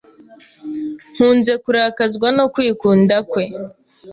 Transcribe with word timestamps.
Nkunze 1.13 1.53
kurakazwa 1.63 2.27
no 2.37 2.45
kwikunda 2.53 3.15
kwe. 3.31 3.43